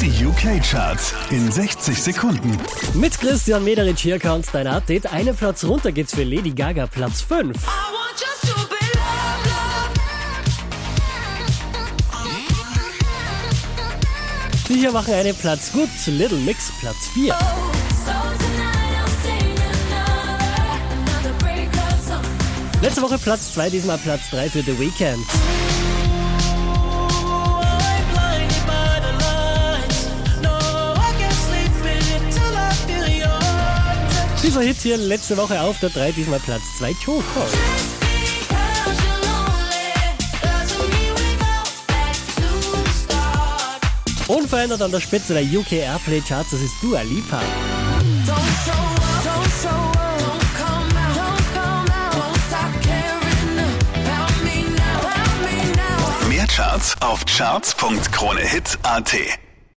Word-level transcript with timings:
Die 0.00 0.24
UK-Charts 0.24 1.12
in 1.30 1.50
60 1.50 2.00
Sekunden. 2.00 2.56
Mit 2.94 3.18
Christian 3.18 3.64
Mederich 3.64 3.98
hier 3.98 4.20
kommt 4.20 4.46
dein 4.52 4.68
Update. 4.68 5.12
Einen 5.12 5.34
Platz 5.34 5.64
runter 5.64 5.90
geht's 5.90 6.14
für 6.14 6.22
Lady 6.22 6.50
Gaga, 6.50 6.86
Platz 6.86 7.20
5. 7.22 7.56
Die 14.68 14.74
hier 14.74 14.92
machen 14.92 15.14
einen 15.14 15.34
Platz 15.34 15.72
gut. 15.72 15.88
Little 16.06 16.38
Mix, 16.38 16.70
Platz 16.80 17.08
4. 17.14 17.34
Letzte 22.80 23.02
Woche 23.02 23.18
Platz 23.18 23.52
2, 23.54 23.70
diesmal 23.70 23.98
Platz 23.98 24.30
3 24.30 24.48
für 24.48 24.62
The 24.62 24.78
Weeknd. 24.78 25.26
Dieser 34.48 34.62
Hit 34.62 34.78
hier 34.78 34.96
letzte 34.96 35.36
Woche 35.36 35.60
auf 35.60 35.78
der 35.78 35.90
3, 35.90 36.10
diesmal 36.12 36.40
Platz 36.40 36.62
2, 36.78 36.94
Choco. 37.04 37.22
Unverändert 44.28 44.80
an 44.80 44.90
der 44.90 45.00
Spitze 45.00 45.34
der 45.34 45.42
UK 45.42 45.72
Airplay 45.72 46.22
Charts, 46.26 46.52
das 46.52 46.62
ist 46.62 46.72
Dua 46.80 47.02
Lipa. 47.02 47.42
Mehr 56.30 56.46
Charts 56.46 56.96
auf 57.02 57.26
charts.kronehit.at. 57.26 59.14